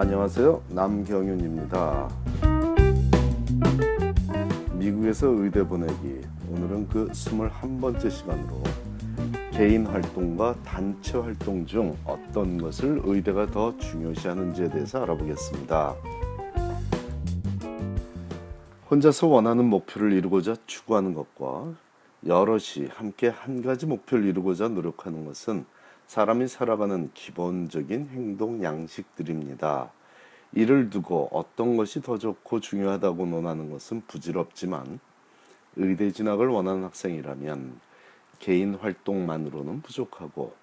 [0.00, 0.62] 안녕하세요.
[0.68, 2.08] 남경윤입니다.
[4.74, 6.20] 미국에서 의대 보내기.
[6.52, 8.62] 오늘은 그 21번째 시간으로
[9.50, 15.96] 개인 활동과 단체 활동 중 어떤 것을 의대가 더 중요시하는지에 대해서 알아보겠습니다.
[18.88, 21.74] 혼자서 원하는 목표를 이루고자 추구하는 것과
[22.24, 25.64] 여럿이 함께 한 가지 목표를 이루고자 노력하는 것은
[26.08, 29.92] 사람이 살아가는 기본적인 행동 양식들입니다.
[30.52, 34.98] 이를 두고 어떤 것이 더 좋고 중요하다고 논하는 것은 부질없지만
[35.76, 37.80] 의대 진학을 원하는 학생이라면
[38.38, 40.54] 개인 활동만으로는 부족하고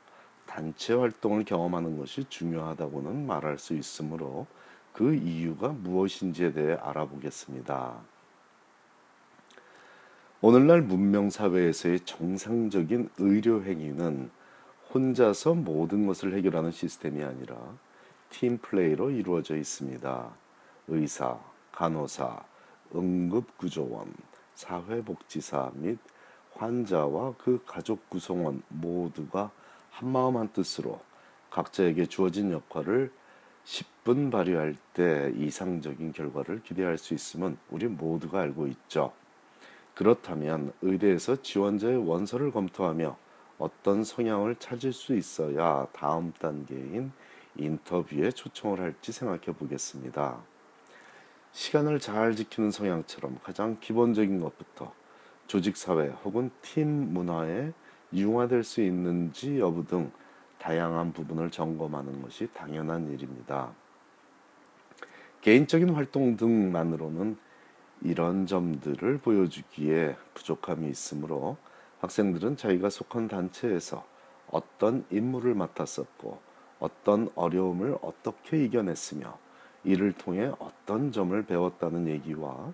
[0.47, 4.47] 단체 활동을 경험하는 것이 중요하다고는 말할 수 있으므로
[4.93, 7.95] 그 이유가 무엇인지에 대해 알아보겠습니다.
[10.41, 14.29] 오늘날 문명 사회에서의 정상적인 의료 행위는
[14.93, 17.57] 혼자서 모든 것을 해결하는 시스템이 아니라
[18.37, 20.29] 팀 플레이로 이루어져 있습니다.
[20.89, 21.39] 의사,
[21.71, 22.43] 간호사,
[22.93, 24.13] 응급구조원,
[24.55, 25.97] 사회복지사 및
[26.53, 29.51] 환자와 그 가족 구성원 모두가
[29.89, 30.99] 한마음 한뜻으로
[31.49, 33.09] 각자에게 주어진 역할을
[33.63, 39.13] 10분 발휘할 때 이상적인 결과를 기대할 수 있음은 우리 모두가 알고 있죠.
[39.93, 43.15] 그렇다면 의대에서 지원자의 원서를 검토하며
[43.59, 47.13] 어떤 성향을 찾을 수 있어야 다음 단계인
[47.57, 50.39] 인터뷰에 초청을 할지 생각해 보겠습니다.
[51.51, 54.93] 시간을 잘 지키는 성향처럼 가장 기본적인 것부터
[55.47, 57.71] 조직 사회 혹은 팀 문화에
[58.13, 60.11] 융화될 수 있는지 여부 등
[60.59, 63.71] 다양한 부분을 점검하는 것이 당연한 일입니다.
[65.41, 67.37] 개인적인 활동 등만으로는
[68.01, 71.57] 이런 점들을 보여주기에 부족함이 있으므로
[71.99, 74.05] 학생들은 자기가 속한 단체에서
[74.49, 76.39] 어떤 임무를 맡았었고
[76.79, 79.37] 어떤 어려움을 어떻게 이겨냈으며
[79.83, 82.73] 이를 통해 어떤 점을 배웠다는 얘기와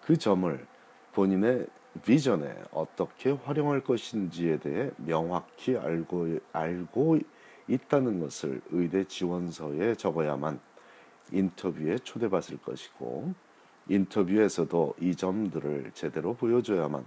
[0.00, 0.66] 그 점을
[1.12, 1.66] 본인의
[2.04, 7.18] 비전에 어떻게 활용할 것인지에 대해 명확히 알고, 알고
[7.68, 10.58] 있다는 것을 의대 지원서에 적어야만
[11.30, 13.34] 인터뷰에 초대받을 것이고
[13.88, 17.04] 인터뷰에서도 이 점들을 제대로 보여줘야만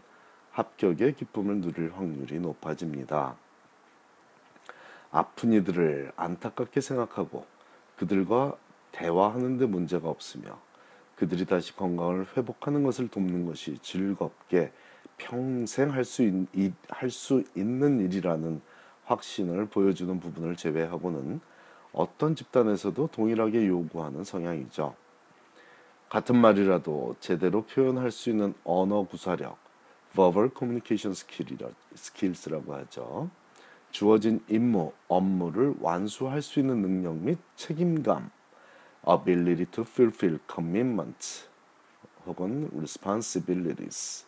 [0.51, 3.35] 합격의 기쁨을 누릴 확률이 높아집니다.
[5.15, 7.45] 아픈 이들을 안타깝게 생각하고
[7.95, 8.57] 그들과
[8.91, 10.59] 대화하는 데 문제가 없으며
[11.15, 14.73] 그들이 다시 건강을 회복하는 것을 돕는 것이 즐겁게
[15.17, 16.45] 평생 할 수
[16.89, 18.61] 할 수 있는 일이라는
[19.05, 21.39] 확신을 보여주는 부분을 제외하고는
[21.93, 24.95] 어떤 집단에서도 동일하게 요구하는 성향이죠.
[26.09, 29.57] 같은 말이라도 제대로 표현할 수 있는 언어 구사력,
[30.13, 31.15] verbal communication
[31.95, 33.29] skills라고 하죠.
[33.95, 38.29] 주어진 임무, 업무를 완수할 수 있는 능력 및 책임감,
[39.07, 41.47] ability to fulfill commitments
[42.25, 44.25] 혹은 responsibilities.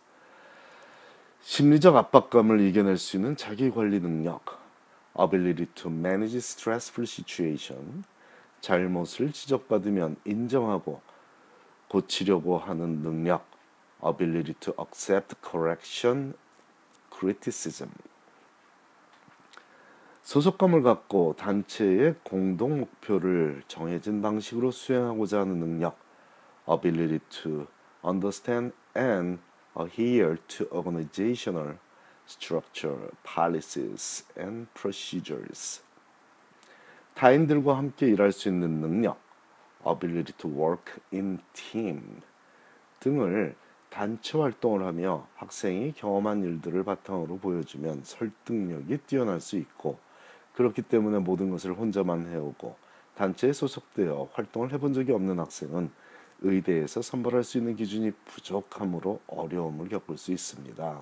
[1.41, 4.57] 심리적 압박감을 이겨낼 수 있는 자기 관리 능력,
[5.19, 8.05] ability to manage stressful situation.
[8.61, 11.01] 잘못을 지적받으면 인정하고
[11.89, 13.45] 고치려고 하는 능력,
[14.01, 16.35] ability to accept correction,
[17.11, 17.89] criticism.
[20.28, 25.98] 소속감을 갖고 단체의 공동 목표를 정해진 방식으로 수행하고자 하는 능력,
[26.70, 27.66] ability to
[28.06, 29.40] understand and
[29.80, 31.78] adhere to organizational
[32.28, 35.82] structure, policies and procedures.
[37.14, 39.22] 타인들과 함께 일할 수 있는 능력,
[39.90, 42.20] ability to work in team
[43.00, 43.56] 등을
[43.90, 50.06] 단체 활동을 하며 학생이 경험한 일들을 바탕으로 보여주면 설득력이 뛰어날 수 있고
[50.57, 52.75] 그렇기 때문에 모든 것을 혼자만 해오고
[53.13, 55.91] 단체에 소속되어 활동을 해본 적이 없는 학생은
[56.41, 61.00] 의대에서 선발할 수 있는 기준이 부족함으로 어려움을 겪을 수 있습니다.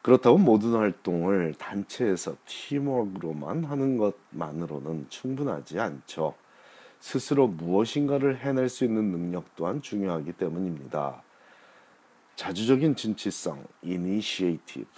[0.00, 6.34] 그렇다고 모든 활동을 단체에서 팀워크로만 하는 것만으로는 충분하지 않죠.
[6.98, 11.22] 스스로 무엇인가를 해낼 수 있는 능력 또한 중요하기 때문입니다.
[12.36, 14.88] 자주적인 진취성, initiative,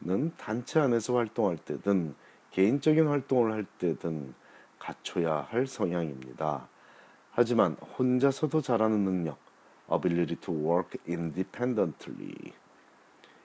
[0.00, 2.14] 는 단체 안에서 활동할 때든
[2.50, 4.34] 개인적인 활동을 할 때든
[4.78, 6.68] 갖춰야 할 성향입니다.
[7.32, 9.38] 하지만 혼자서도 잘하는 능력,
[9.92, 12.34] ability to work independently.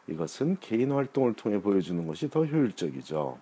[0.07, 3.37] 이것은 개인 활동을 통해 보여주는 것이 더 효율적이죠.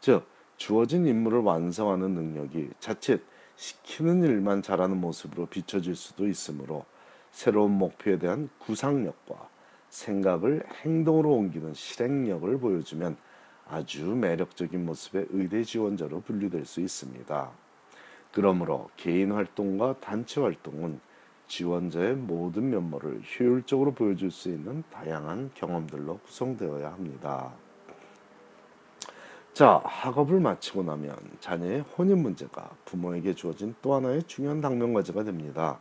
[0.00, 0.26] 즉,
[0.56, 3.22] 주어진 임무를 완성하는 능력이 자칫
[3.56, 6.84] 시키는 일만 잘하는 모습으로 비춰질 수도 있으므로
[7.30, 9.51] 새로운 목표에 대한 구상력과
[9.92, 13.16] 생각을 행동으로 옮기는 실행력을 보여주면
[13.68, 17.50] 아주 매력적인 모습의 의대 지원자로 분류될 수 있습니다.
[18.32, 20.98] 그러므로 개인 활동과 단체 활동은
[21.46, 27.52] 지원자의 모든 면모를 효율적으로 보여줄 수 있는 다양한 경험들로 구성되어야 합니다.
[29.52, 35.78] 자, 학업을 마치고 나면 자녀의 혼인 문제가 부모에게 주어진 또 하나의 중요한 당면 과제가 됩니다.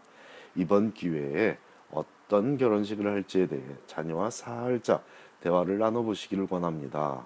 [0.56, 1.58] 이번 기회에
[2.32, 5.04] 어떤 결혼식을 할지에 대해 자녀와 살짝
[5.42, 7.22] 대화를 나눠보시기를 권합니다.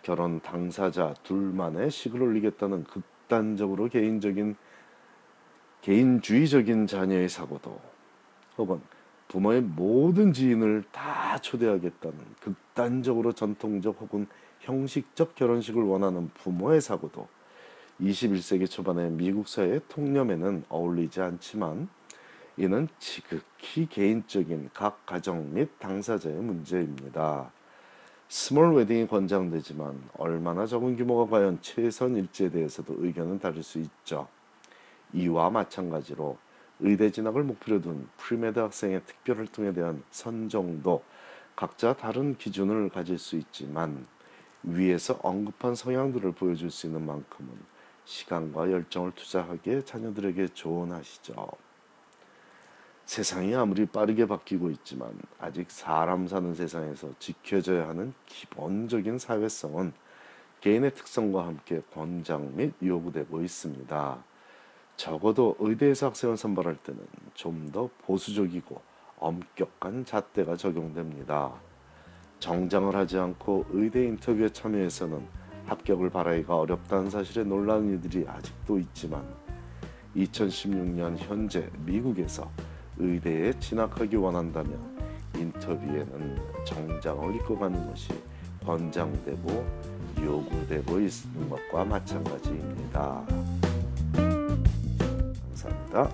[0.00, 4.56] 결혼 당사자 둘만의 식을 올리겠다는 극단적으로 개인적인
[5.82, 7.78] 개인주의적인 자녀의 사고도
[8.56, 8.80] 혹은
[9.28, 14.26] 부모의 모든 지인을 다 초대하겠다는 극단적으로 전통적 혹은
[14.60, 17.28] 형식적 결혼식을 원하는 부모의 사고도
[18.00, 21.90] 21세기 초반의 미국 사회의 통념에는 어울리지 않지만
[22.56, 27.50] 이는 지극히 개인적인 각 가정 및 당사자의 문제입니다.
[28.28, 34.28] small wedding이 권장되지만 얼마나 적은 규모가 과연 최선일지에 대해서도 의견은 다를 수 있죠.
[35.12, 36.36] 이와 마찬가지로
[36.80, 41.02] 의대 진학을 목표로 둔 pre-med 학생의 특별 활동에 대한 선정도
[41.54, 44.06] 각자 다른 기준을 가질 수 있지만
[44.62, 47.50] 위에서 언급한 성향들을 보여줄 수 있는 만큼은
[48.04, 51.71] 시간과 열정을 투자하기에 자녀들에게 조언하시죠.
[53.04, 59.92] 세상이 아무리 빠르게 바뀌고 있지만 아직 사람 사는 세상에서 지켜져야 하는 기본적인 사회성은
[60.60, 64.24] 개인의 특성과 함께 권장 및 요구되고 있습니다.
[64.96, 67.00] 적어도 의대에서 학생을 선발할 때는
[67.34, 68.80] 좀 더 보수적이고
[69.18, 71.52] 엄격한 잣대가 적용됩니다.
[72.38, 75.26] 정장을 하지 않고 의대 인터뷰에 참여해서는
[75.66, 79.24] 합격을 바라기가 어렵다는 사실에 놀라는 이들이 아직도 있지만
[80.16, 82.50] 2016년 현재 미국에서
[82.98, 84.78] 의대에 진학하기 원한다면
[85.36, 88.12] 인터뷰에는 정장을 입고 가는 것이
[88.64, 89.66] 권장되고
[90.22, 93.24] 요구되고 있는 것과 마찬가지입니다.
[95.54, 96.10] 감사합니다.